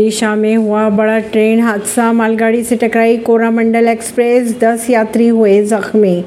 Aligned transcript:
ओडिशा 0.00 0.34
में 0.34 0.56
हुआ 0.56 0.88
बड़ा 0.88 1.18
ट्रेन 1.32 1.60
हादसा। 1.60 2.12
मालगाड़ी 2.12 2.62
से 2.64 2.76
टकराई 2.76 3.16
कोरामंडल 3.16 3.88
एक्सप्रेस। 3.88 4.56
10 4.58 4.88
यात्री 4.90 5.26
हुए 5.28 5.60
जख्मी। 5.62 6.24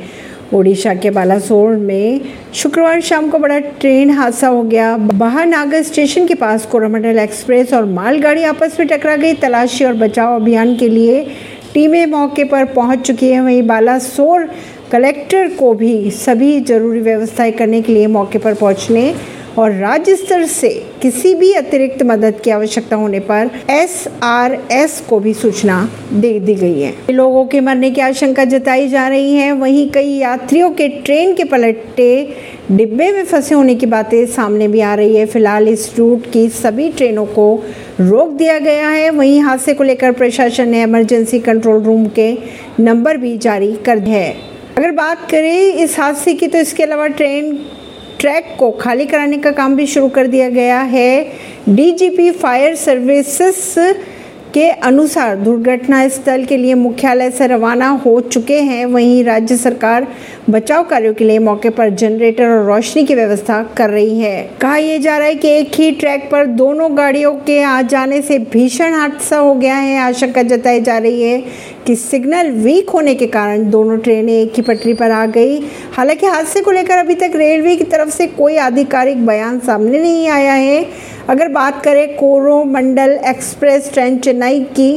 ओडिशा 0.54 0.94
के 0.96 1.10
बालासोर 1.10 1.76
में 1.78 2.22
शुक्रवार 2.54 3.02
शाम 3.02 3.30
को 3.30 3.40
बड़ा 3.40 3.58
ट्रेन 3.82 4.10
हादसा 4.10 4.48
हो 4.48 4.62
गया। 4.64 4.96
बहानागर 4.98 5.82
स्टेशन 5.84 6.28
के 6.28 6.36
पास 6.36 6.66
कोरामंडल 6.66 7.20
एक्सप्रेस 7.20 7.74
और 7.74 7.86
मालगाड़ी 7.86 8.44
आपस 8.44 8.80
में 8.80 8.88
टकरा 8.88 9.16
गई। 9.16 9.34
तलाशी 9.42 9.86
और 9.86 9.94
बचाव 9.94 10.36
अभियान 10.36 10.76
के 10.78 10.90
लिए 10.90 11.26
टीमें 11.74 12.06
मौके 12.06 12.44
पर 12.44 12.66
पहुँच 12.76 13.08
चुकी 13.08 13.32
हैं। 13.32 13.42
वहीं 13.42 13.68
बालासोर 13.68 14.50
कलेक्टर 14.92 15.48
को 15.50 15.74
भी 15.74 16.10
सभी 16.12 16.60
ज़रूरी 16.62 17.00
व्यवस्थाएँ 17.02 17.52
करने 17.52 17.82
के 17.82 17.94
लिए 17.94 18.08
मौके 18.08 18.38
पर 18.38 18.54
पहुँचने 18.54 19.14
और 19.58 19.72
राज्य 19.72 20.16
स्तर 20.16 20.46
से 20.46 20.70
किसी 21.02 21.34
भी 21.36 21.52
अतिरिक्त 21.54 22.04
मदद 22.04 22.40
की 22.44 22.52
आवश्यकता 22.52 22.96
होने 22.96 23.20
पर 23.20 23.50
एसआरएस 23.70 25.00
को 25.10 25.20
भी 25.20 25.34
सूचना 25.34 25.78
दे 26.14 26.40
दी 26.40 26.56
गई 26.56 26.82
है। 26.82 26.94
लोगों 27.12 27.46
के 27.46 27.60
मरने 27.60 27.92
की 27.92 28.02
आशंका 28.02 28.46
जताई 28.46 28.88
जा 28.88 29.08
रही 29.08 29.34
है। 29.36 29.52
वहीं 29.52 29.90
कई 29.90 30.10
यात्रियों 30.10 30.70
के 30.72 30.88
ट्रेन 30.88 31.34
के 31.36 31.44
पलटे 31.44 32.10
डिब्बे 32.72 33.12
में 33.12 33.24
फंसे 33.26 33.56
होने 33.56 33.76
की 33.76 33.86
बातें 33.86 34.26
सामने 34.26 34.68
भी 34.68 34.80
आ 34.80 34.94
रही 34.94 35.16
है। 35.16 35.26
फ़िलहाल 35.26 35.68
इस 35.68 35.92
रूट 35.98 36.32
की 36.32 36.48
सभी 36.50 36.90
ट्रेनों 36.90 37.26
को 37.26 37.64
रोक 38.00 38.32
दिया 38.32 38.58
गया 38.60 38.90
है। 38.90 39.10
वहीं 39.10 39.40
हादसे 39.42 39.74
को 39.74 39.84
लेकर 39.84 40.12
प्रशासन 40.12 40.70
ने 40.70 40.82
इमरजेंसी 40.84 41.40
कंट्रोल 41.40 41.82
रूम 41.84 42.08
के 42.08 42.32
नंबर 42.80 43.18
भी 43.18 43.38
जारी 43.38 43.72
कर 43.86 44.00
दिए 44.00 44.14
है। 44.14 44.36
अगर 44.78 44.92
बात 44.92 45.30
करें 45.32 45.74
इस 45.74 46.00
हादसे 46.00 46.34
की 46.34 46.48
तो 46.48 46.58
इसके 46.58 46.84
अलावा 46.84 47.08
ट्रेन 47.08 47.58
ट्रैक 48.24 48.46
को 48.60 48.72
खाली 48.72 49.06
कराने 49.06 49.38
का 49.38 49.52
काम 49.52 49.76
भी 49.76 49.86
शुरू 49.88 50.08
कर 50.08 50.28
दिया 50.28 50.50
गया 50.50 50.80
है। 50.80 51.24
डीजीपी 51.70 52.32
फायर 52.32 52.76
सर्विसेज़ 52.76 53.94
के 54.54 54.68
अनुसार 54.70 55.36
दुर्घटना 55.36 56.08
स्थल 56.08 56.44
के 56.46 56.58
लिए 56.58 56.74
मुख्यालय 56.74 57.32
से 57.32 57.48
रवाना 57.48 57.88
हो 58.06 58.20
चुके 58.22 58.60
हैं। 58.60 58.86
वहीं 58.86 59.24
राज्य 59.24 59.58
सरकार 59.58 60.08
बचाव 60.50 60.84
कार्यों 60.84 61.14
के 61.14 61.26
लिए 61.26 61.40
मौके 61.40 61.70
पर 61.70 61.90
जनरेटर 61.90 62.50
और 62.50 62.66
रोशनी 62.66 63.04
की 63.06 63.16
व्यवस्था 63.16 63.62
कर 63.78 63.90
रही 63.90 64.20
है। 64.20 64.50
कहा 64.62 64.78
यह 64.78 64.98
जा 64.98 65.18
रहा 65.18 65.28
है 65.28 65.36
कि 65.36 65.50
एक 65.50 65.72
ही 65.76 65.92
ट्रैक 65.92 66.30
पर 66.32 66.46
दोनों 66.46 66.98
गाड़ियों 66.98 67.34
के 67.34 67.62
आ 67.62 67.82
जाने 67.82 68.22
से 68.22 68.40
भीषण 68.54 68.94
हादसा 68.94 69.38
हो 69.38 69.54
गया 69.56 69.76
है। 69.76 69.98
आशंका 69.98 70.44
जताई 70.44 70.82
जा 70.82 70.98
रही 70.98 71.24
है 71.24 71.44
कि 71.88 71.96
सिग्नल 71.96 72.50
वीक 72.52 72.90
होने 72.90 73.16
के 73.16 73.28
कारण 73.28 73.70
दोनों 73.70 73.98
ट्रेनें 73.98 74.34
एक 74.34 74.54
ही 74.56 74.62
पटरी 74.62 74.94
पर 74.94 75.12
आ 75.12 75.26
गई। 75.26 75.60
हालाँकि 75.94 76.26
हादसे 76.26 76.62
को 76.62 76.72
लेकर 76.72 76.98
अभी 76.98 77.16
तक 77.16 77.32
रेलवे 77.36 77.76
की 77.76 77.84
तरफ़ 77.84 78.10
से 78.10 78.28
कोई 78.28 78.58
आधिकारिक 78.58 79.26
बयान 79.26 79.60
सामने 79.60 80.00
नहीं 80.00 80.28
आया 80.28 80.54
है। 80.54 80.86
अगर 81.30 81.48
बात 81.48 81.84
करें 81.84 82.16
कोरोमंडल 82.16 83.20
एक्सप्रेस 83.26 83.90
ट्रेन 83.94 84.18
चेन्नई 84.18 84.60
की 84.60 84.92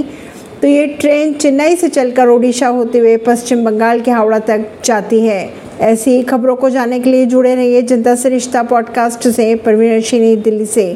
तो 0.62 0.68
ये 0.68 0.86
ट्रेन 0.86 1.32
चेन्नई 1.32 1.76
से 1.76 1.88
चलकर 1.88 2.28
ओडिशा 2.28 2.68
होते 2.68 2.98
हुए 2.98 3.16
पश्चिम 3.16 3.64
बंगाल 3.64 4.00
के 4.00 4.10
हावड़ा 4.10 4.38
तक 4.38 4.66
जाती 4.84 5.20
है। 5.26 5.66
ऐसी 5.80 6.22
खबरों 6.22 6.54
को 6.56 6.70
जानने 6.70 6.98
के 7.00 7.10
लिए 7.10 7.26
जुड़े 7.26 7.54
रहिए 7.54 7.82
जनता 7.82 8.14
से 8.14 8.28
रिश्ता 8.28 8.62
पॉडकास्ट 8.62 9.28
से, 9.28 9.54
परवीन 9.54 10.40
दिल्ली 10.42 10.66
से। 10.66 10.84